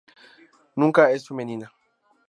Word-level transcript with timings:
Nunca 0.75 1.11
es 1.11 1.27
femenina. 1.27 1.71